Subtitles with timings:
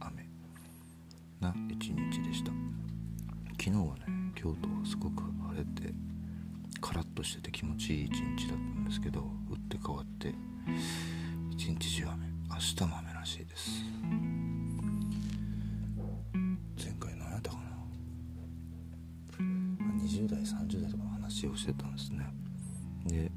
[0.00, 0.28] 雨。
[1.40, 2.50] な一日でした。
[3.52, 5.92] 昨日はね京都はすごく晴れて
[6.80, 10.34] カラッとしてて気持ちいい一日だったんですけど打って変わって
[11.50, 12.26] 一日中雨。
[12.50, 13.84] 明日も雨らしいです。
[16.76, 17.62] 前回何やったかな。
[19.38, 22.26] 20代30代とかの話をしてたんですね。
[23.06, 23.30] で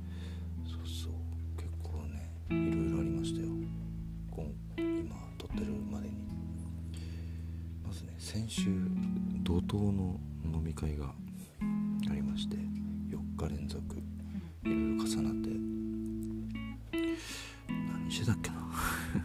[8.34, 8.70] 先週
[9.44, 11.08] 怒涛の飲み会が
[12.10, 13.84] ありまして4日連続
[14.64, 15.50] いろいろ重なって
[17.68, 18.56] 何してたっけな？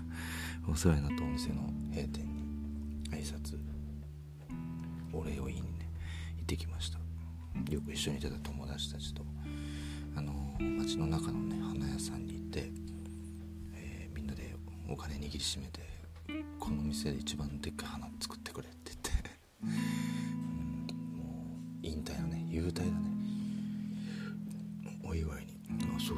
[0.68, 2.42] お世話になったお店の閉店に
[3.10, 3.56] 挨拶
[5.12, 5.88] お礼を言いにね
[6.38, 6.98] 行ってきました。
[7.72, 9.24] よく一緒にいてた友達たちと
[10.16, 12.72] あの街の中のね花屋さんに行って、
[13.72, 14.56] えーみんなで
[14.88, 15.80] お金握りしめて
[16.58, 18.35] この店で一番でっかい花作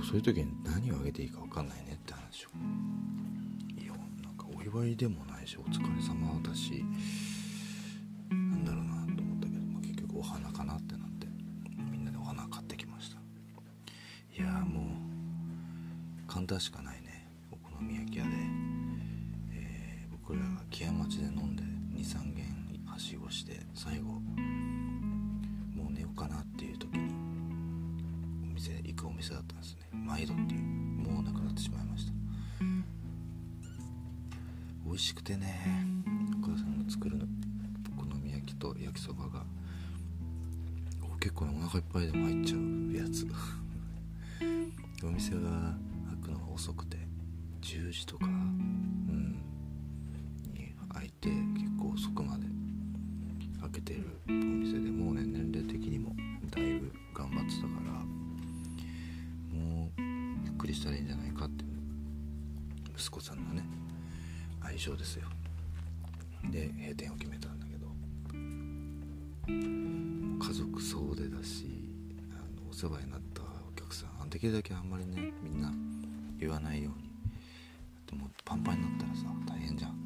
[0.09, 2.49] そういう時に何をあげていいか分かんないねって話を。
[3.79, 3.93] いや
[4.25, 6.83] なんかお祝いでもないしお疲れ様だし
[8.31, 11.27] なんだろうなと思ったけど、まあ、結局お花かなってなって
[11.93, 13.19] みんなでお花買ってきました。
[14.35, 17.29] いやもう簡単しかないね。
[17.53, 18.31] お好み焼き屋で、
[19.53, 21.63] えー僕らが木屋町で飲んで
[22.01, 22.45] 23軒
[22.87, 24.21] はしごして最後も
[25.91, 27.13] う寝ようかなっていう時に
[28.51, 29.78] お店行くお店だったんです。
[29.93, 32.13] 毎度っていうもうなくなってしまいました。
[34.85, 35.85] 美味しくてね
[36.43, 37.27] お母さんの作るの
[37.97, 39.45] お好み焼きと焼きそばが
[41.21, 42.61] 結構ねお腹いっぱいでも入っちゃう
[42.95, 43.27] やつ。
[45.05, 45.77] お店が
[46.09, 46.97] 開くのが遅くて
[47.63, 48.27] 10時とか
[72.79, 74.31] 世話になったお客さん。
[74.31, 75.73] できるだけあんまりねみんな
[76.39, 77.11] 言わないように。
[78.07, 79.99] でもパンパンになったらさ大変じゃん。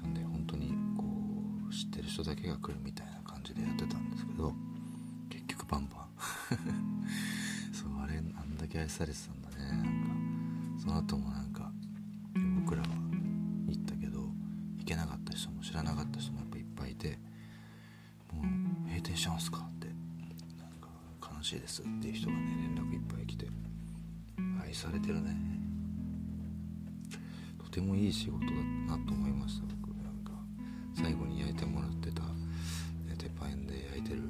[0.00, 1.04] なんで本当にこ
[1.68, 4.54] う知ってる人だけが来るみたいな感じでやってたんですけど
[5.28, 6.08] 結局パンパン。
[7.76, 10.80] そうあれあんだけ愛されてたんだねなんか。
[10.80, 11.55] その後もなんか
[21.46, 22.40] しいですっていう人がね
[22.74, 23.46] 連絡いっぱい来て
[24.60, 25.30] 愛されてるね。
[27.62, 28.52] とてもいい仕事だ
[28.88, 29.94] なと思いました僕。
[30.02, 30.32] なんか
[30.92, 34.22] 最後に焼いてもらってたね鉄板で焼いてる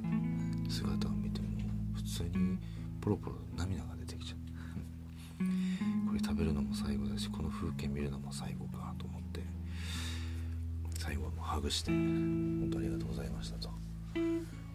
[0.68, 1.46] 姿を見ても
[1.94, 2.58] 普通に
[3.00, 4.38] ポロポロ涙が出てきちゃう。
[6.08, 9.40] これ食べるのも最後だしこの風景見るのも最後かと思って
[10.98, 13.70] 最後はもうハグして本当ありがとうございましたと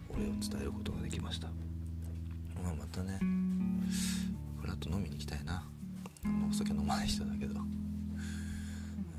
[0.08, 1.71] お礼を伝えることができました。
[2.62, 3.18] まあまたね
[4.60, 5.64] フラッと飲みに行きたいな。
[6.24, 7.60] あんまお酒飲まない人だけど、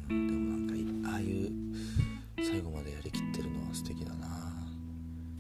[0.10, 0.40] うん、でも
[0.72, 1.52] なんかああいう
[2.38, 4.28] 最後までやりきってるのは素敵だな。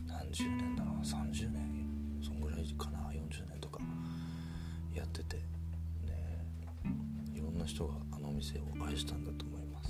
[0.08, 1.86] 何十年だろう30年
[2.22, 3.80] そんぐらいかな40年とか
[4.94, 5.38] やってて。
[5.38, 5.44] ね
[7.34, 9.88] いろんな人があのお店を愛したんだと思います。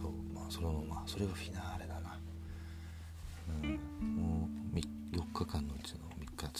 [0.00, 1.60] そうまあそれもまあそれがフィナ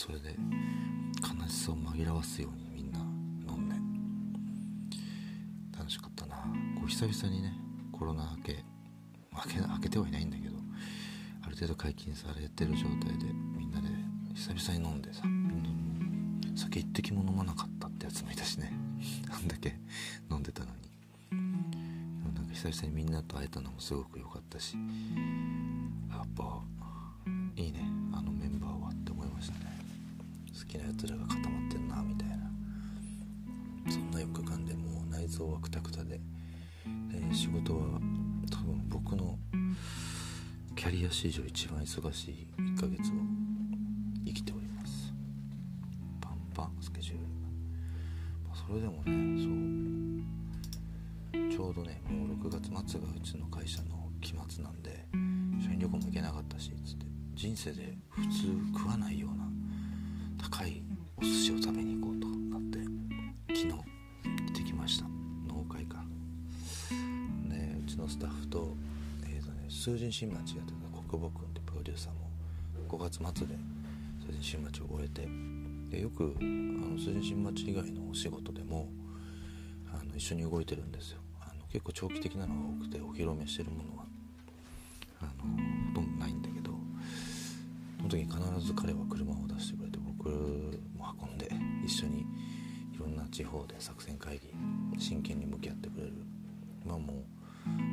[0.08, 0.34] それで
[1.20, 2.98] 悲しさを紛らわすようにみんな
[3.52, 3.76] 飲んで。
[5.76, 6.36] 楽しかったな。
[6.76, 7.52] こう久々にね
[7.92, 8.64] コロナ明け
[9.30, 10.56] 明け明けてはいないんだけど
[11.44, 13.88] ある程度解禁されてる状態でみんなで
[14.34, 15.20] 久々に飲んでさ
[16.56, 18.72] 酒一滴も飲まなかったってやつもいたしね。
[19.30, 19.78] あんだけ
[20.30, 20.88] 飲んでたのに。
[22.34, 24.74] なんか久々にみんなと会えたのもすごく良かったし
[26.10, 26.62] やっぱ
[27.56, 28.07] いいね。
[30.68, 32.36] きなやつらが固まってんなみたいな。
[33.90, 36.18] そんな4日間でもう内臓はクタクタで。
[36.18, 36.22] で
[37.34, 37.80] 仕事は
[38.50, 39.38] 多分僕の
[40.76, 43.04] キャリア史上一番忙しい1ヶ月を
[44.24, 45.12] 生きております。
[46.20, 47.22] パンパンスケジュール、
[48.46, 49.52] まあ、それでもねそう。
[51.50, 55.06] ちょうどねもう6月末がうちの会社の期末なんで
[55.64, 57.06] 社員旅行も行けなかったしつって。
[57.34, 59.37] 人生で普通食わないような
[60.50, 60.82] 高い
[61.18, 62.78] お寿司を食べに行こうとなって
[63.48, 63.78] 昨日行
[64.50, 65.04] ってきました。
[65.46, 66.00] 農会館
[67.46, 68.74] ねうちのスタッフと,、
[69.24, 72.30] えーとね、数人新町やってた国母君ってプロデューサーも
[72.88, 73.54] 5月末で
[74.26, 75.28] 数人新町を終えて
[75.90, 78.88] でよくあの数人新町以外のお仕事でも
[79.92, 81.18] あの一緒に動いてるんですよ。
[81.42, 84.04] あの結構長期的なのが多くてお披露目してるものは
[85.20, 85.30] あの
[85.92, 86.72] ほとんどないんだけど
[87.98, 89.77] その時に必ず彼は車を出して
[90.30, 91.50] も運んで
[91.84, 92.26] 一緒に
[92.92, 94.52] いろんな地方で作戦会議
[94.98, 96.12] 真剣に向き合ってくれる。
[96.84, 97.24] まあも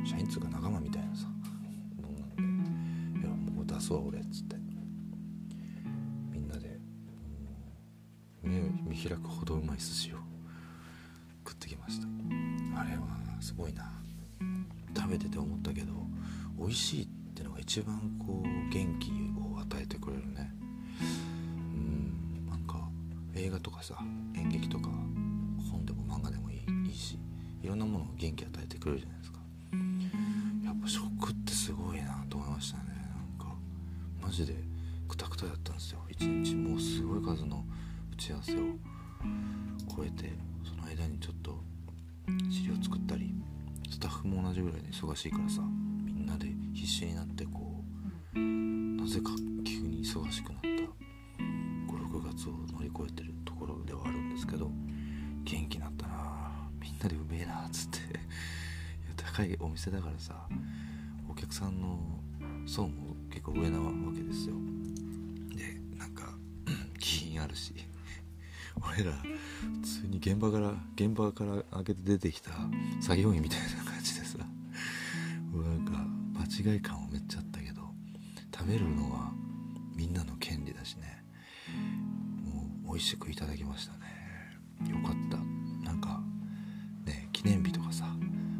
[0.04, 1.26] う社員通が仲間みたいなさ
[2.00, 4.56] もんなんで「いやもう出すわ俺」っつって。
[6.30, 6.78] みんなで
[8.42, 10.18] 目見開くほどうまい寿司を
[11.46, 12.06] 食ってきました。
[12.80, 13.06] あれは
[13.40, 13.92] すごいな。
[14.96, 15.92] 食べてて思ったけど
[16.58, 19.10] 美味しいってのが一番こう元気
[23.86, 23.94] さ
[24.34, 24.88] 演劇とか
[25.70, 26.56] 本でも漫画でもい
[26.90, 27.20] いし
[27.62, 29.38] いろんなものを元気与えてくれるじゃないですか。
[30.64, 32.84] やっぱ食ってすごいなと思いましたね。
[33.38, 33.54] なんか
[34.20, 34.56] マジで
[35.06, 36.00] クタクタだったんですよ。
[36.08, 37.64] 一日もうすごい数の
[38.12, 38.56] 打ち合わせを
[39.96, 40.32] 超えて
[40.64, 41.56] その間にちょっと
[42.50, 43.32] 資料作ったり
[43.88, 45.62] スタッフも同じぐらいで忙しいからさ
[46.04, 47.84] みんなで必死になってこ
[48.34, 49.30] うなぜか
[49.64, 50.66] 急に忙しくなった。
[51.92, 53.35] 56月を乗り越えてる。
[54.46, 54.70] ですけど
[55.44, 56.14] 元気になったな
[56.80, 58.16] みんなでうめえなっつっていや
[59.16, 60.34] 高いお店だからさ
[61.28, 61.98] お客さんの
[62.66, 64.54] 層も結構上なわけですよ。
[65.54, 66.32] でなんか
[66.98, 67.74] 気品あるし
[68.76, 72.50] 俺ら普通に現場から現場から開けて出てきた
[73.00, 75.92] 作業員みたいな感じでさなんか
[76.38, 77.82] 間違い感をめっちゃあったけど
[78.56, 79.32] 食べるのは
[79.94, 81.24] みんなの権利だしね。
[82.44, 84.05] もう美味しくいただきましたね。
[84.90, 85.36] よかった。
[85.84, 86.20] なんか
[87.04, 88.06] ね記念日とかさ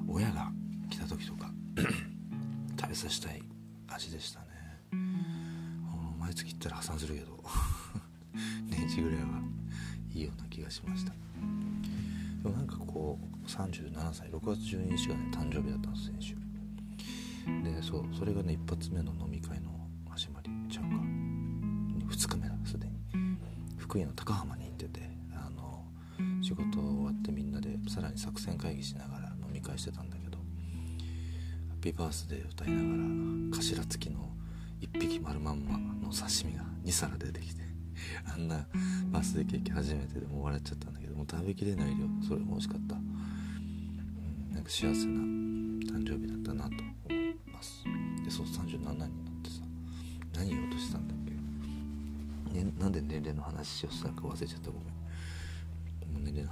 [0.08, 0.50] 親が
[0.90, 1.50] 来た時とか
[2.78, 3.42] 食べさせたい
[3.88, 4.46] 味でしたね。
[4.92, 6.18] うん。
[6.18, 7.42] 毎月行ったら破産するけど
[8.68, 9.42] 年一ぐらいは
[10.12, 11.12] いいような気がしました。
[11.12, 16.36] でもなんかこう37歳6月12日がね誕生日だったんです先週。
[17.62, 19.70] でそうそれがね一発目の飲み会の
[20.08, 22.96] 始まりちゃうか2日目だすでに。
[23.76, 24.65] 福井の高浜に
[26.46, 34.30] 仕事終わってみんなでさらに作戦会議しながら飲み会してたんだけど「ハッピーバースデー」歌いながら頭付きの
[34.80, 37.62] 1匹丸まんまの刺身が2皿出てきて
[38.32, 38.64] あんな
[39.10, 47.82] バースデーケーキ初めてでもう笑っちゃったんだけどもう食べきれない量それも美味しかった、うん、なんか幸せな誕生日だったなと思います。
[48.24, 49.08] でそう37になっ
[49.42, 49.62] てさ
[50.36, 51.16] 何言おうとしたんだっ
[52.52, 54.70] け、ね、なんで年齢の話をしたか忘れちゃった。
[54.70, 55.05] ごめん。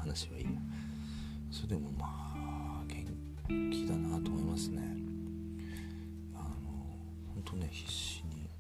[0.05, 0.45] 話はいい。
[0.45, 0.51] や
[1.51, 2.85] それでもまあ
[3.49, 4.83] 元気だなと思いますね。
[6.35, 6.45] あの
[7.35, 8.51] 本当ね必死に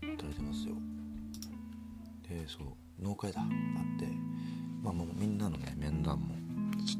[0.00, 0.74] 働いてますよ。
[2.26, 3.42] でそう農会だ。
[3.42, 3.46] あっ
[3.98, 4.06] て。
[4.82, 6.34] まあもうみんなのね面談も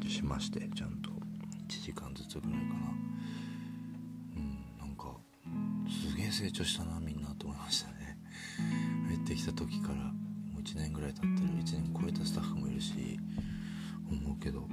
[0.06, 1.10] しましてちゃんと。
[1.68, 2.74] 1時間ずつぐらいかな。
[4.36, 5.16] うんなんか
[5.88, 8.18] すげえ成長したなみんなと思いましたね。
[9.08, 9.94] 入ってきた時から。
[9.94, 11.32] もう1年ぐらい経ってる。
[11.32, 13.18] 1年超えたスタッフもいるし。
[14.10, 14.66] 思うけど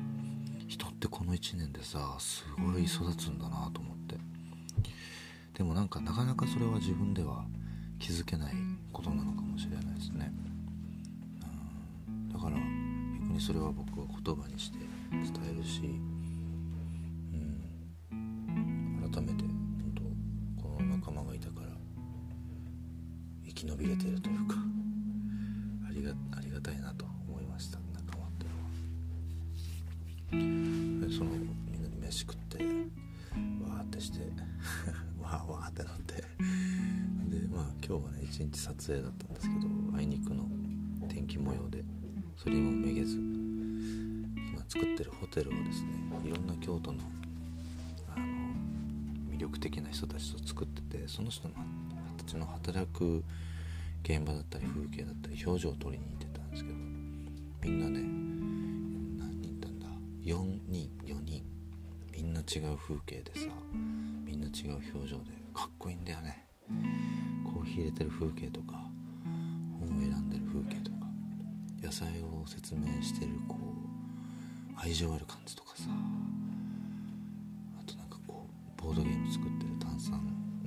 [0.68, 4.16] 人ってこの1年でさすごい育つんだなと思って。
[5.54, 7.46] でもなんかなかなかそれは自分では
[7.98, 8.54] 気づけない
[8.92, 10.32] ことなのかもしれないですね。
[12.34, 14.80] だから逆にそれは僕は言葉にして
[15.12, 15.82] 伝えるし、
[38.88, 40.44] 影だったんですけどあいにくの
[41.08, 41.84] 天気模様で
[42.38, 45.90] それにもめげず今作ってるホテルをですね
[46.24, 47.00] いろんな京都の
[48.16, 48.26] あの
[49.34, 53.24] 魅力的な人たちと作っててその人たちの働く
[54.04, 56.76] 現場だったり風景だったり表情を撮りに行ってたんですけど
[57.64, 58.00] みんなね
[59.20, 59.88] 何人いたんだ
[60.24, 61.44] ？4人4人。
[62.16, 63.48] みんな違う風景でさ
[64.26, 66.48] みんな違う表情でかっこいいんだよね。
[67.44, 68.75] コーヒー入れてる風景とか
[69.86, 71.08] を選んでる風景とか
[71.82, 75.84] 野菜を説明してるこう愛情ある感じとかさ。
[77.80, 80.14] あとなんかこうボードゲーム作ってる炭酸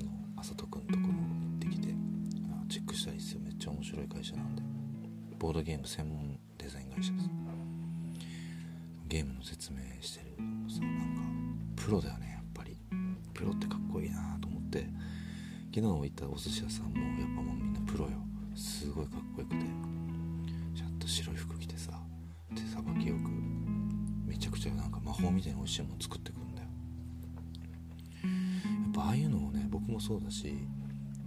[0.00, 1.94] のあさとくんところ行ってきて
[2.68, 4.62] チェックしたりすよめっちゃ面白い会社なんで
[5.38, 7.30] ボードゲーム専門デザイン会社です。
[9.08, 10.36] ゲームの説明してる
[10.68, 12.76] さなんかプロだよねやっぱり。
[13.32, 14.86] プロってかっこいいなと思って
[15.72, 17.57] 昨日行ったお寿司屋さんもやっぱもう
[18.98, 19.64] ごいかっこよくて。
[20.74, 21.90] ちゃんと白い服着てさ
[22.54, 23.30] 手さばきよく
[24.26, 26.68] めちゃくちゃなんか魔法みたいに美味しいもの作ってくるんだよ。
[28.22, 28.28] や
[28.90, 30.54] っぱああいうのをね僕もそうだし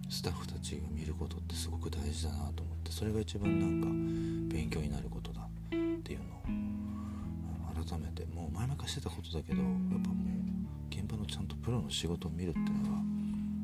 [0.10, 12.98] スタッフたちが見ることってすごく大事だなと思ってそれが一番なんか勉強になることだっていうのを改めてもう前々かしてたことだけどやっぱもう現場のちゃんとプロの仕事を見るっていうのが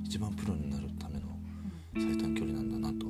[0.03, 1.27] 一番プロになるための
[1.95, 3.07] 最短距離なんだなと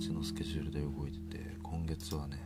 [0.00, 2.38] ねガチガチのスケジュールで動いてて今月はね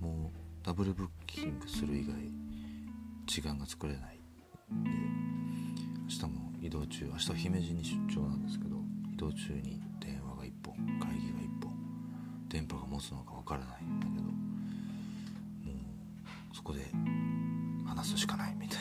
[0.00, 2.14] もうダブルブッキングする以外
[3.26, 4.18] 時間が作れない。
[4.70, 4.90] で
[6.04, 8.76] 明日も移動中明日姫路に出張なんですけど
[9.12, 11.72] 移動中に電話が1本会議が1本
[12.48, 14.30] 電波が持つのかわからないんだけども
[16.52, 16.80] うそこで
[17.86, 18.79] 話すしかないみたいな。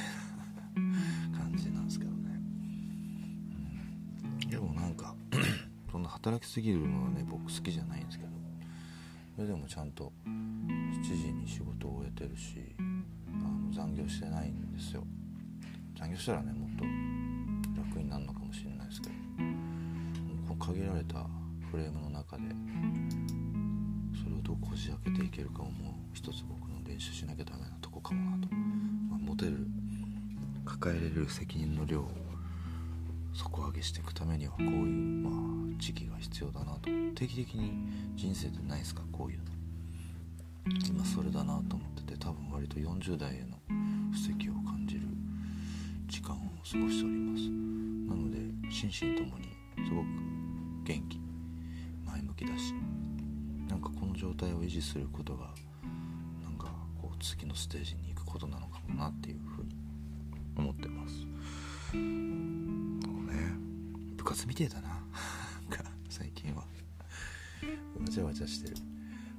[6.22, 8.30] 働きすぎるのはね僕好きじゃないんですけど。
[9.36, 15.04] それでもちゃんと7時に仕事を終えてるしあの残業してないんですよ。
[15.98, 16.84] 残業したらねもっと
[17.82, 19.14] 楽になるのかもしれないですけど。
[20.60, 21.26] 限られた
[21.72, 22.44] フレームの中で
[24.22, 25.74] それをどうこじ開けていけるかをもう
[26.14, 29.66] 一つ僕の練習しなきゃダメなとこかもなと、まあ、持てる
[30.66, 32.12] 抱えれる責任の量を
[33.40, 34.74] 底上げしていくためにはこういう、
[35.24, 35.34] まあ、
[35.80, 36.90] 時期が必要だなと。
[37.16, 37.72] 定期的に
[38.16, 39.02] 人生でないですか？
[39.12, 39.46] こういうの。
[40.88, 43.58] 今それだなと思ってて多分割と40代への
[44.12, 45.02] 布石を感じる
[46.08, 47.50] 時間を過ごしております。
[47.50, 48.38] なので
[48.70, 49.46] 心身ともに
[49.88, 50.06] すごく
[50.84, 51.20] 元気
[52.06, 52.74] 前向きだし
[53.68, 55.54] なんかこの状態を維持することが
[56.44, 56.68] なんか
[57.02, 59.76] こう次のステージに行くことなのかもなっていうふうに
[60.58, 60.89] 思って
[64.30, 64.90] 活みてえだな。
[66.08, 66.62] 最近は。
[66.62, 68.76] わちゃわちゃしてる。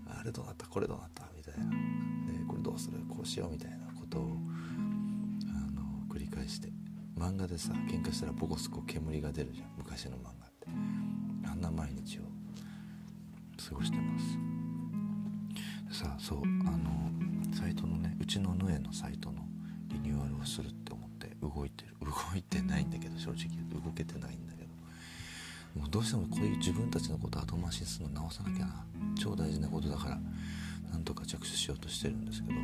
[0.08, 0.66] あれどうなった？
[0.66, 1.24] これどうなった？
[1.36, 1.64] みたいな。
[1.70, 1.72] で
[2.48, 2.98] これどうする？
[3.08, 5.82] こうしようみたいなことをあの
[6.12, 6.72] 繰り返して。
[7.16, 9.68] 漫画でさ喧嘩したらボコスコ煙が出るじゃん。
[9.78, 10.66] 昔の漫画って。
[11.48, 12.22] あんな毎日を
[13.68, 14.38] 過ごしてます。
[15.88, 17.10] でさそうあの
[17.54, 19.42] サイトのねうちのヌエのサイトの
[19.86, 21.94] リニューアルをするって思って動いてる。
[22.00, 23.48] 動いてないんだけど正直
[23.80, 24.59] 動けてないんだけど。
[25.74, 28.84] もうどうしてもこういう自分たちのこと後回しにするの直さなきゃな。
[29.18, 30.20] 超大事なことだから。
[30.90, 32.54] なんとか着手しようとしてるんですけど。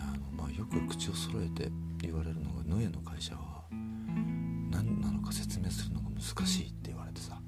[0.00, 7.38] あの、まあ、よく口を揃えて言われるのがヌエの会社は何なのか説明するのが難しいって言われてさ。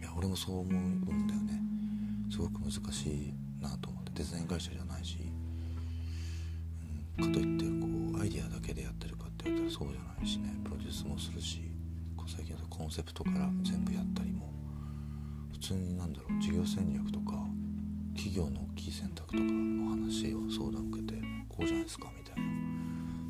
[0.00, 1.60] いや俺もそう思うんだよね。
[2.30, 4.12] すごく難しいなと思って。
[4.14, 5.16] デザイン会社じゃないし、
[7.18, 10.54] うん、かといってこうアイデアだけでやってるかって言われたらそうじゃないしね。
[10.62, 11.71] プロデュースもするし。
[12.34, 14.50] 最近だとコンセプトから全部やったりも
[15.52, 17.32] 普通になんだろう事業戦略とか
[18.14, 22.42] 企業の大きい選択とかの話を相談受けてこうじゃないですかみたいな。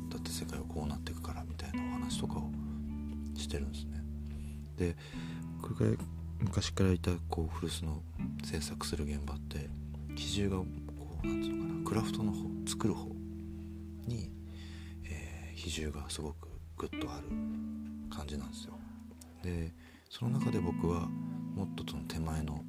[0.09, 2.49] だって世界はこうなっていくからみたいなお話とかを
[3.35, 4.03] してるんですね。
[4.77, 4.95] で
[5.61, 6.05] これから
[6.39, 8.01] 昔からいたこう古巣の
[8.43, 9.69] 制作する現場って
[10.15, 10.65] 比重がこ
[11.23, 13.09] うなんつうのかなクラフトの方作る方
[14.07, 14.29] に、
[15.05, 17.27] えー、比重がすごくグッとある
[18.09, 18.73] 感じなんですよ
[19.43, 19.73] で
[20.09, 21.01] その中で僕は
[21.55, 22.63] もっとその手前の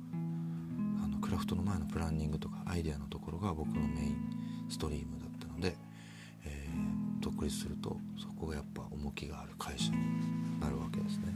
[1.02, 4.16] あのクラフトの前のプランニングとかアイデアのところが僕のメイン
[4.68, 5.76] ストリームだったので、
[6.44, 11.26] えー、独立するとそこがやっぱ重きがある会社になるわけですね。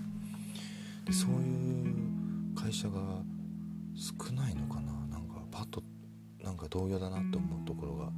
[1.05, 3.01] でそういう会社が
[3.95, 4.93] 少ないのかな。
[5.07, 5.83] なんかパッと
[6.43, 8.11] なんか同様だなって思うところが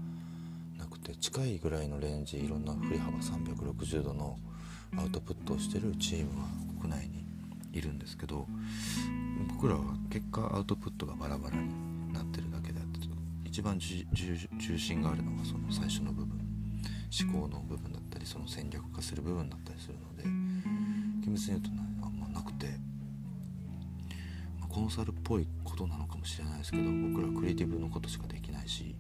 [0.79, 4.39] なくて近いぐらいのレンジいろんな振り幅360度の
[4.97, 7.25] アウトプットをしてるチームは内に
[7.73, 8.47] いるんですけど
[9.49, 13.01] 僕らは結果アウトプットがバラバラになってるだけであって
[13.45, 16.39] 一番重心があるのがその最初の部分
[17.21, 21.71] 思考の部分だったりその戦略化する部分だったりするので厳密に言うと
[22.05, 22.67] あんまなくて、
[24.61, 28.95] まあ、コンサルっぽいことなのかもしれないですけど僕らクリエイティブのことしかできないし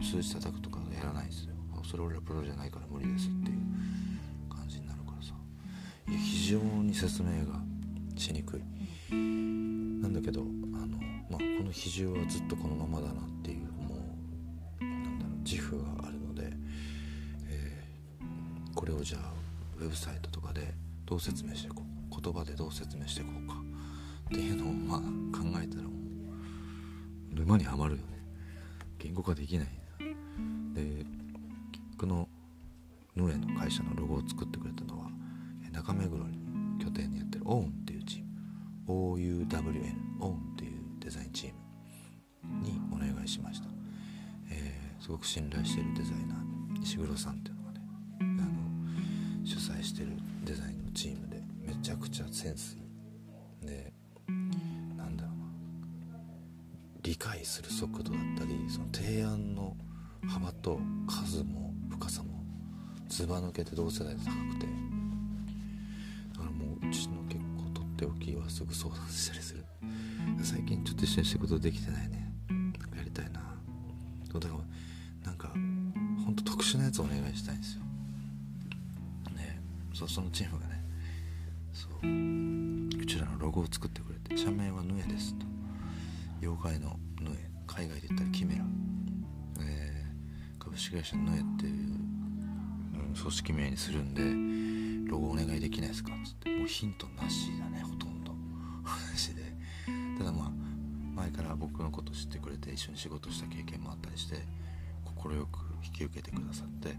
[0.00, 1.54] 数字叩くとかやらないんですよ。
[1.84, 3.63] それ俺らプロじゃないから無理ですっていう。
[6.44, 7.58] 非常に説明が
[8.16, 9.14] しにくい。
[9.14, 10.98] なんだけどあの、
[11.30, 13.96] まあ、この比重はずっとこのままだなっていうも
[14.78, 16.52] うなんだろう自負があるので、
[17.48, 19.32] えー、これをじゃあ
[19.78, 20.74] ウェブサイトとかで
[21.06, 21.82] どう説明していこ
[22.12, 23.54] う言葉でどう説明していこうか
[24.26, 25.88] っていうのをまあ考えたらも
[27.32, 28.04] う沼にはまるよね。
[28.98, 29.68] 言語化できない。
[30.74, 31.06] で
[31.96, 32.28] この
[33.16, 35.23] ヌエの会社のロゴを作ってくれたのは
[35.74, 36.38] 中目黒に
[36.82, 41.52] 拠点にやってるオウンっていうチーム OUWN オンっていうデザインチー
[42.46, 43.66] ムにお願いしました、
[44.50, 47.80] えー、すごく信頼してるデザイナー石黒さんっていうのがね
[48.20, 48.24] あ
[49.42, 50.12] の主催してる
[50.44, 52.80] デザインのチームでめちゃくちゃセンスい
[53.64, 53.66] い。
[53.66, 53.92] で
[54.96, 55.44] なんだろうな。
[57.02, 59.76] 理解する速度だったりその提案の
[60.28, 60.78] 幅と
[61.08, 62.44] 数も深さも
[63.08, 64.93] ずば抜けて同世代で高くて
[68.44, 69.64] はすぐ相談したりする
[70.42, 72.32] 最近ちょっと一緒に仕事できてないね。
[72.96, 73.40] やりたいな。
[74.32, 74.54] だから
[75.24, 75.48] なんか
[76.24, 77.82] ほんと特殊なやつお願いしたいんですよ。
[79.36, 79.60] ね。
[79.94, 80.84] そうそのチームがね。
[81.72, 81.92] そう。
[83.00, 85.46] うちらのロゴを作ってくれて社名はヌエですと。
[86.40, 87.50] 妖怪のヌエ。
[87.66, 88.64] 海外で言ったらキメラ、
[89.60, 91.94] えー、株式会社ヌエっていう
[93.18, 96.50] 組織名にするんでロゴお願いできないですかっつって。
[96.50, 98.03] もうヒントなしだねほとんど。
[100.18, 100.50] ただまあ
[101.14, 104.36] 前から僕のこと知ってくれて一緒に仕事した経験もあったりして
[105.04, 106.96] 快く引き受けてくださってで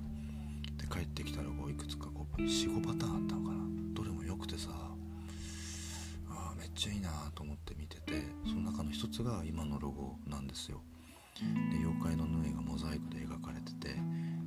[0.91, 2.07] 帰ってきたロゴいくつか
[2.38, 3.63] 45パターンあったのかな。
[3.93, 4.69] どれも良くてさ
[6.29, 10.81] あめっちゃいいなと思って見ててその中の一つが今のロゴなんですよ。
[11.72, 13.95] で妖怪の縫いがモザイクで描かれてて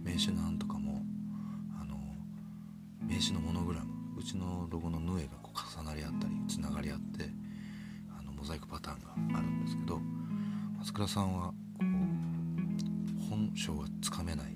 [0.03, 1.03] 名刺なんとかも
[1.81, 1.97] あの
[3.03, 6.68] 名刺のモノグラムうちのロゴのヌエがこう重なり合ったりつな
[10.99, 11.53] 倉さんは
[13.31, 14.47] 本性がつかめない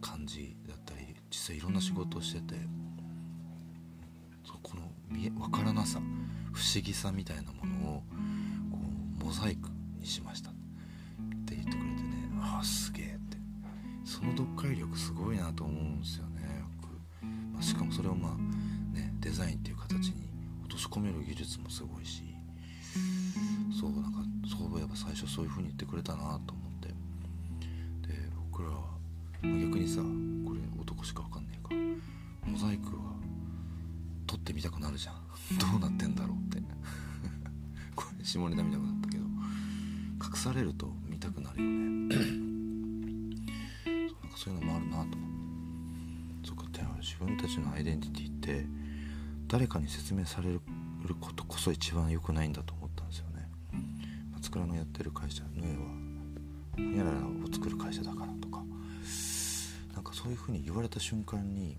[0.00, 2.54] 感じだったり実際いろんな仕事をしてて
[4.62, 5.98] この見え分からなさ
[6.52, 8.02] 不思議さみたいなものを
[8.70, 8.78] こ
[9.20, 10.50] うモザイクにしました。
[10.50, 10.54] っ
[11.44, 13.36] て言ってくれてねああすげえって。
[14.04, 16.62] その読解力すごいなと思うんですよね
[17.52, 20.28] まあしかもそれをまあねデザインっていう形に
[20.62, 22.22] 落とし込める技術もすごいし。
[23.78, 24.17] そうなんか
[24.48, 26.88] そういえば最初そういう風に言ってくれたなと思って。
[26.88, 26.94] で
[28.50, 28.98] 僕らは、
[29.42, 30.00] 逆にさ
[30.46, 32.50] これ男しか分かんねえか。
[32.50, 33.14] モザイクは
[34.26, 35.14] 撮ってみたくなるじゃん。
[35.58, 36.62] どうなってんだろうって。
[37.94, 39.24] これ下ネタ見たくなったけど。
[40.20, 42.16] 隠されると見たくなるよね。
[44.08, 45.30] そうなんかそういうのもあるなと思っ
[46.42, 46.48] て。
[46.48, 46.68] そっか。
[47.00, 48.66] 自分たちのアイデンティティって
[49.46, 50.60] 誰かに説明される
[51.20, 52.87] ことこそ一番良くないんだと思ったんですよね
[54.48, 55.78] 松倉のやってる会社ヌエは。
[56.72, 58.64] ホニャララを作る会社だからとか。
[59.94, 61.76] なんかそういうふうに言われた瞬間に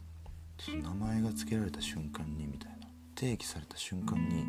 [0.67, 2.87] 名前が付けられた瞬間にみたいな。
[3.15, 4.45] 定義された瞬間に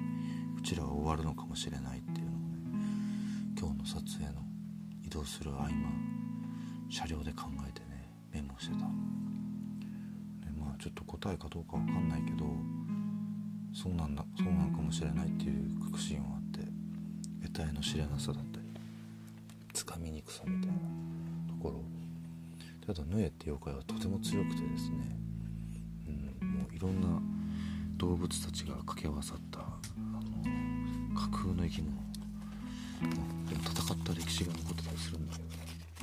[0.58, 2.48] うちらは終わるのかもしれないっていうのをね
[3.58, 4.42] 今日の撮影の
[5.02, 5.70] 移動する合間
[6.90, 8.80] 車両で考えてねメモしてた。
[10.62, 12.44] まあちょっと答えかどうかわかんないけど
[13.72, 16.39] そうなんだそうなのかもしれないっていう確信は
[17.52, 18.66] 得体の知れなさだったり
[19.72, 20.74] つかみにくさみたいな
[21.48, 21.82] ところ。
[22.86, 24.96] ただヌエって妖怪はとても強くてですね、
[26.40, 27.20] うん、もういろんな
[27.96, 29.62] 動物たちが掛け合わさったあ
[29.94, 32.00] の架空の生き物。
[33.00, 33.06] で
[33.54, 35.48] も戦った歴史が残ってたりするんだけど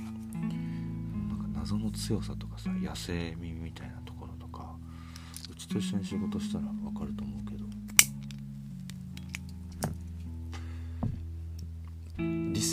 [0.04, 4.76] なんか謎の強さとかさ野生味みたいなところとか
[5.52, 7.37] うちと一緒に仕事したら分かると思う。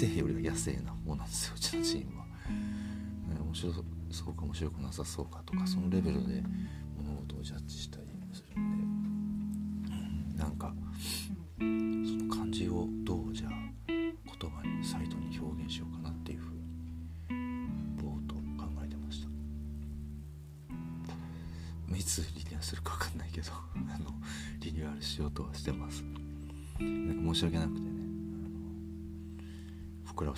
[0.00, 3.72] けど理性よりは野生な方なんですようちのチームは、ね、面白
[4.11, 6.42] そうか面白くなさそうかとかそのレベルで
[6.96, 10.72] 物事をジャッジしたりするんで、うん、なんか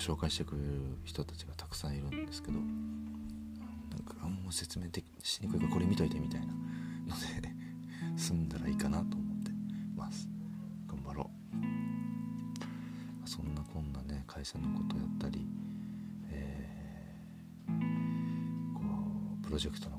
[0.07, 0.67] 紹介してくれる
[1.03, 2.63] 人たちがたくさんいるんですけどなん
[4.05, 6.53] かあんま説明でしにくいからこれ見といてみたいなの
[7.41, 7.49] で
[8.15, 9.51] 済んだらいいかなと思って
[9.97, 10.29] ます。
[10.87, 11.29] 頑張ろ
[13.25, 13.27] う。
[13.27, 15.45] そんなこんなね会社のことやったり、
[16.29, 18.81] えー、こ
[19.41, 19.96] うプロジェクトの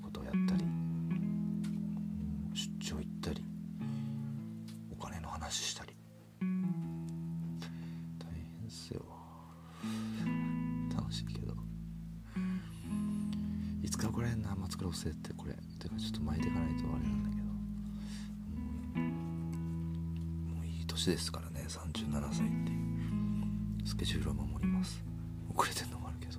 [21.08, 23.86] ですからね37歳っていう。
[23.86, 25.02] スケジュールは守ります。
[25.56, 26.38] 遅れてんのもあるけど。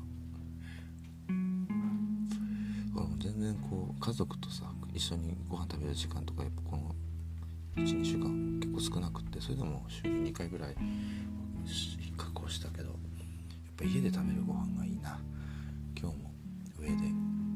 [3.20, 6.96] 全然こう家族とさ一緒にご飯食べる時間とかやっぱこの
[7.84, 10.76] 12週間結構少なくってそれでも週に2回ぐらい
[12.18, 12.98] 確保したけどやっ
[13.78, 15.20] ぱ家で食べるご飯がいいな。
[16.00, 16.32] 今日も
[16.80, 16.96] 上で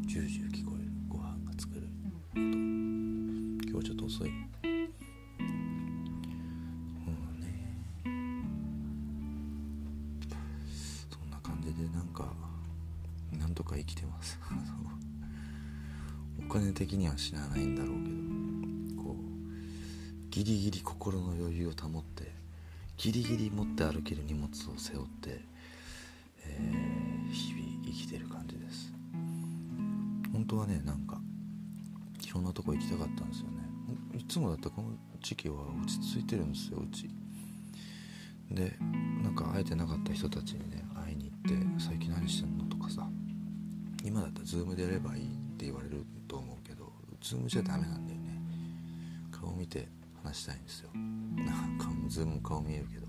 [0.06, 1.88] ジュージュー聞こえるご飯が作る
[2.36, 4.53] 今日ちょっと遅い。
[13.74, 14.40] か生きてます。
[16.40, 19.04] お金的には死なないんだろうけど。
[19.04, 22.32] こうギリギリ心の余裕を保って
[22.98, 25.42] ギリギリ持って歩ける荷物を背負って、
[26.46, 28.94] えー、日々生きてる感じです。
[30.32, 31.20] 本当はねなんか
[32.22, 33.54] いろんなとこ行きたかったんですよね。
[34.18, 37.10] いつもだったこの時期は落ち着いてるんですようち。
[38.52, 38.78] で
[39.24, 42.66] なんか会えてなかった人たちにね会いに行って「最近何してんの?」
[44.04, 48.40] 今だったら Zoom でやればいいって言われると思うけど Zoom じゃダメなんだよね。
[49.32, 49.88] 顔見て
[50.24, 50.90] 話したいんですよ。
[50.94, 53.04] なんかズーム顔見えるけど。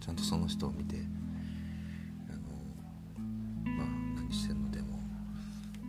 [0.00, 0.96] ちゃんとその人を見て
[2.28, 2.40] あの
[3.76, 4.98] まあ何してんのでも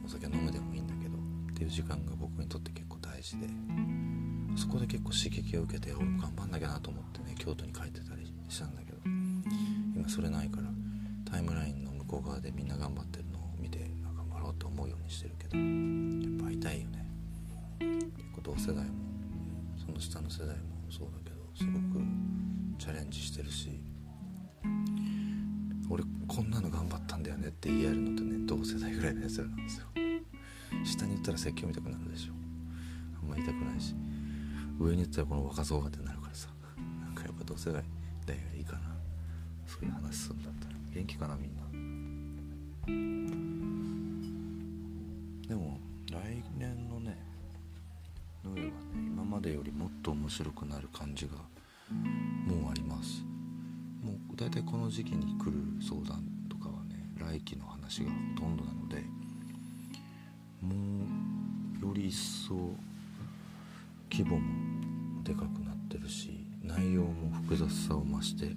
[0.06, 3.48] お酒飲むでもいいんだけどっていう時間が僕にとって結構大事で
[4.58, 8.98] そこで結構刺激を受けて俺も頑張んなきゃなと思ってね京都に帰ってたりしたんだけど
[9.96, 10.68] 今それないから
[11.32, 13.19] タイムラインの向こう側でみんな頑張って
[14.60, 15.66] って思うようにしてるけどやっ
[16.60, 17.06] ぱ会いよね。
[17.80, 18.92] 結構同世代も
[19.78, 22.04] その下の世代もそうだけどすごく
[22.78, 23.80] チャレンジしてるし
[25.90, 29.86] 俺こんなの頑張ったんだよねって言い合えるのってね同世代ぐらいのやつらなんですよ。
[30.84, 32.34] 下に言ったら説教見たくなるでしょ。
[33.24, 33.96] あんま言いたくないし。
[34.80, 36.50] 上に言ったらこの若造がってなるからさ。
[37.02, 37.84] なんかやっぱ同世代
[38.26, 38.96] だよりいいかな。
[39.66, 40.76] そういう話するんだったら。
[40.94, 41.64] 元気かなみんな。
[45.50, 45.80] でも
[46.12, 47.18] 来年のね
[48.46, 51.32] ノエはね今までよりもっと面白くなる感じが
[52.46, 53.24] もうあります。
[54.04, 59.04] もう大体この時期に来る相談とかはね来期の話がほとんどなので
[60.62, 61.04] も
[61.82, 62.16] うより一
[62.48, 62.54] 層
[64.12, 68.56] 規模もでかくなってるし内容も複雑さを増して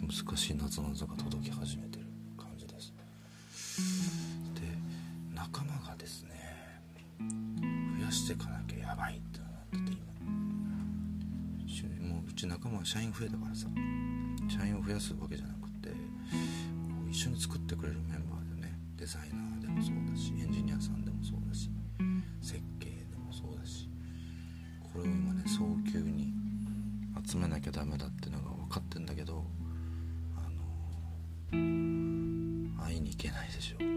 [0.00, 4.21] 難しい夏の座が届き始めてる感じです。
[8.22, 9.48] していかなきゃやばいってなっ
[9.84, 10.06] てて今。
[12.08, 13.66] もううち仲間は社員増えたからさ。
[14.48, 15.90] 社員を増やすわけじゃなくて
[17.10, 18.78] 一緒に作ってくれるメンバーでね。
[18.96, 21.68] デザイナーでもそうだしエンジニアさんでもそうだし
[22.40, 23.88] 設計でもそうだし。
[24.92, 25.58] これを今ね早
[25.90, 26.32] 急に
[27.26, 29.44] 集めなきゃダメだっていうのが分かってんだけど
[30.36, 30.42] あ
[31.56, 33.78] の会いに行けないでしょ。
[33.82, 33.88] も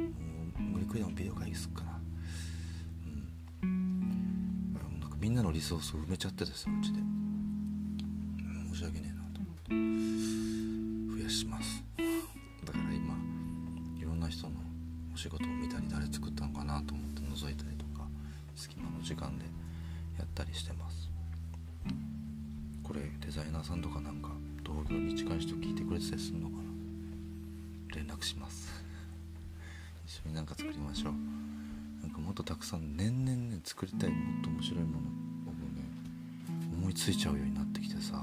[0.59, 1.94] う無理くりでもビデオ会議すっかな。
[5.35, 6.99] んなんかみんなのリソースを埋めちゃっててさうちで。
[8.71, 9.41] 申し訳ねえなと。
[9.41, 11.83] 思って増やします。
[12.63, 13.15] だから今
[13.99, 14.53] いろんな人の
[15.13, 18.07] お仕事を見たり誰作ったのかなと思って覗いたりとか
[18.55, 19.45] 隙間の時間で
[20.17, 21.09] やったりしてます。
[22.83, 24.29] これデザイナーさんとかなんか
[24.63, 26.63] 同業に近い人聞いてくれてたりするのかな。
[27.95, 28.71] 連絡します。
[30.05, 31.13] 一緒になんか作りましょう。
[32.01, 35.24] なんかもっとたくさん年々ね作りたいもっと面白いものをね思い
[36.95, 38.13] ついちゃうようになってきてさ。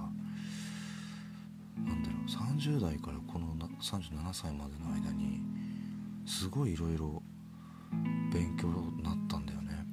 [1.76, 5.40] なんだろう30代からこの37歳までの間に
[6.26, 7.22] すごいいろいろ
[8.32, 9.84] 勉強になったんだよね。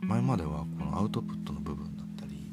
[0.00, 2.50] 前まではこのアウトプットの部分だったり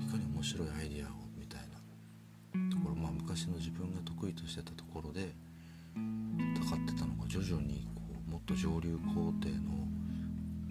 [0.00, 5.34] いかに面白いアイディアをみたいなところまあ昔の自分が得意としてたところで
[5.96, 9.88] 戦ってたのが徐々にこうもっと上流工程の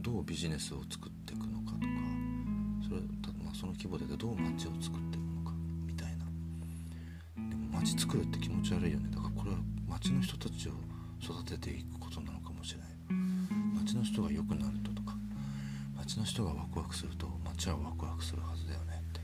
[0.01, 2.20] どうビジネスを作っていくのかとか
[2.91, 3.01] それ、
[3.41, 6.25] まあ、その規模でどう街を作っていくのかみたいな。
[7.49, 9.09] でも街作るって気持ち悪いよね。
[9.09, 10.73] だからこれは街の人たちを
[11.23, 12.89] 育てていくことなのかもしれない。
[13.79, 15.15] 街の人が良くなるととか
[15.95, 19.21] 街の人がワクワクすると街はワクワクするはずだよねって。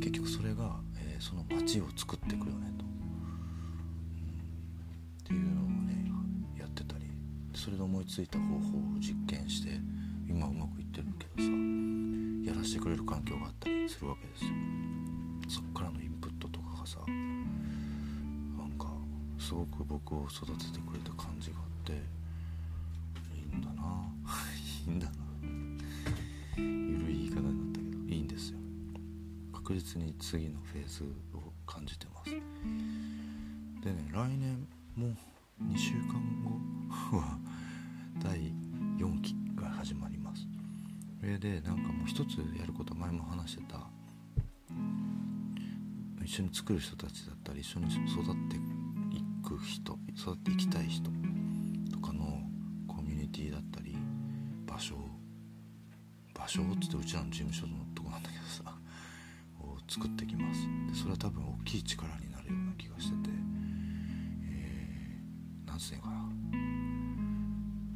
[0.00, 3.00] 結局それが、えー、その街を作っていくよねと、うん、
[5.20, 6.10] っていうのをね
[6.58, 7.04] やってたり
[7.54, 8.60] それで思いついた方法を
[8.98, 9.78] 実験して
[10.26, 10.75] 今うまく
[12.76, 14.50] やらせてくれる環境があったりするわけですよ。
[15.48, 18.88] そっからのインプットとかがさなんか
[19.38, 21.92] すごく僕を育ててくれた感じがあって
[23.34, 23.82] いいんだな。
[24.86, 25.12] いいんだな。
[26.58, 28.58] ゆるい言い方になったけどいいんですよ。
[29.52, 32.30] 確実に次のフェーズを感じてます。
[32.30, 32.36] で
[33.92, 35.16] ね来年も
[35.62, 36.35] 2週間
[41.36, 43.86] れでなんかもう一つやること前も話してた。
[46.24, 48.56] 一緒に作る人たちだったり一緒に育って
[49.16, 51.08] いく人育っていきたい人
[51.92, 52.42] とかの
[52.88, 53.96] コミュニティだったり
[54.66, 54.96] 場所
[56.34, 58.76] 場所っつってうちらの事務所のとこなんだけどさ
[59.60, 60.66] を作ってきます。
[60.88, 63.30] でそれは多分大きい力になるような気がしてて。
[64.48, 66.28] えー、なんつうのかな。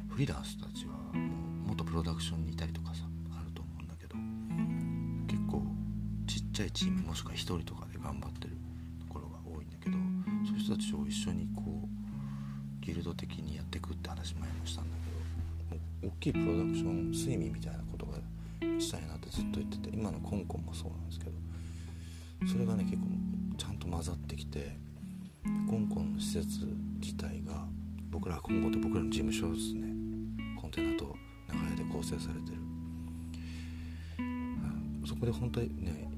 [0.09, 2.80] フリーランスたちはもう元プロダクションにいたりとか
[6.61, 8.55] ちゃいチームもしくは1人とかで頑張ってる
[8.99, 9.97] ところが多いんだけど
[10.45, 14.97] そういう人たちを一緒にこうギルド的にやっていくって話前もしたんだ
[15.69, 18.13] けどもう大きいプロダクション睡眠みたいなことが
[18.79, 21.31] したいなってずっと言ってて今のコンコンもそうなんですけど
[22.51, 23.07] それがね結構
[23.57, 24.77] ちゃんと混ざってきて
[25.67, 26.59] コンコンの施設
[26.99, 27.65] 自体が
[28.11, 29.89] 僕らコンコンって僕らの事務所ですね。
[30.59, 31.15] コンテナと
[31.47, 32.57] 長屋で構成されてる、
[35.07, 36.10] そこで本当にね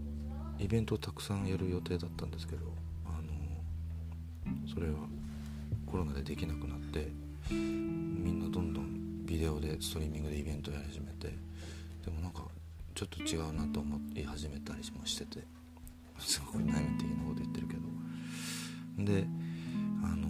[0.64, 2.66] イベントをたくさんやる予定だったんですけど
[3.06, 4.96] あのそれは
[5.86, 7.12] コロナでできなくなって
[7.50, 11.28] みんなどんどんビデオでストリーミングでイベントやり始めて
[12.06, 12.44] でもなんか
[12.96, 15.46] ちょっと違うなと思い始めたりもしてて
[16.20, 17.94] すごい内面的なこと言ってるけど。
[19.00, 19.26] で
[20.04, 20.28] あの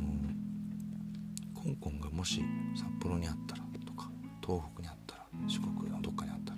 [1.54, 2.42] コンコンがもし
[2.76, 4.10] 札幌にあったらとか
[4.42, 6.58] 東北にあったら四国のどっかにあったら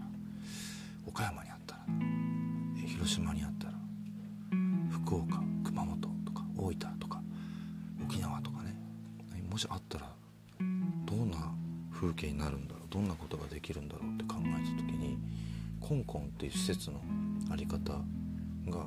[1.08, 1.82] 岡山にあったら
[2.88, 3.65] 広島にあったら
[5.06, 7.22] 福岡熊本とか大分とか
[8.04, 8.76] 沖縄とかね。
[9.52, 10.12] もしあったら
[11.06, 11.38] どんな
[11.94, 15.20] 風景になるんだろうどんなことができるんだろうって考えた時に
[15.80, 17.00] コンコンっていう施設の
[17.48, 17.94] 在り方
[18.68, 18.86] が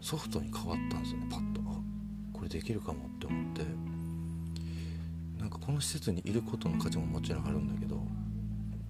[0.00, 1.60] ソフトに変わったんですよねパッと。
[1.60, 1.74] あ
[2.32, 3.62] これできるかもって思って。
[5.38, 8.02] なんかこの施設にいることの価値ももちろんあるんだけど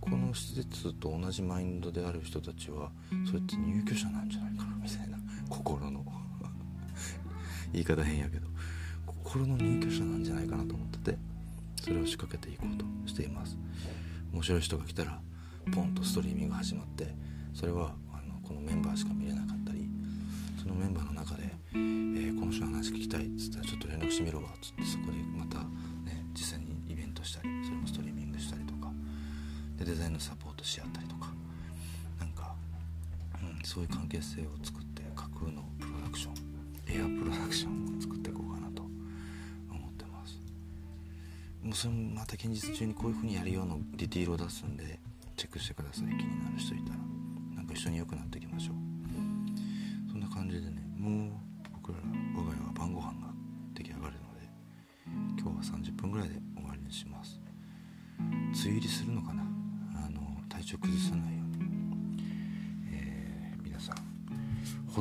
[0.00, 2.90] この施設と同じマインドである人たちは
[3.26, 6.19] それって入居者なんじゃないかなみたいな心の。
[7.72, 8.46] 言い方変やけど
[9.06, 11.18] 心の入居者なんじゃないかなと思ってて
[11.82, 13.56] それを仕掛けていこうとしています。
[14.32, 15.20] 面白い人が来たら
[15.74, 17.08] ポンとストリーミング始まって
[17.52, 19.88] それはあのこのメンバーしか見れなかったり
[20.60, 21.42] そのメンバーの中で、
[21.74, 25.58] えー、この人の話聞きたいっつったらちょっと連絡してみろわっつってそこでまた
[26.04, 28.92] ね実際にイベントしたりそれもストリーミングしたりとか
[29.76, 31.26] でデザインのサポートし合ったりとか
[32.20, 32.54] なんか、
[33.42, 36.34] うん、そういう関係性を作って架空のプロダクション
[36.92, 40.40] エアプロダクションを作っていこうかなと思ってます。
[41.62, 44.98] もうそれもまた近日中にこういう風にやるようなディティールを出すんで
[45.36, 46.06] チェックしてください。
[46.06, 46.98] 気になる人いたら。
[47.56, 48.89] なんか一緒に良くなっていきましょう。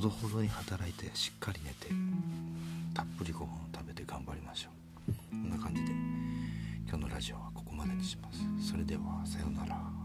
[0.10, 1.90] どほどに働いてしっかり寝て
[2.96, 4.70] たっぷりご飯を食べて頑張りましょ
[5.08, 5.14] う。
[5.30, 5.92] こんな感じで
[6.88, 8.72] 今日のラジオはここまでにします。
[8.72, 9.99] それではさようなら。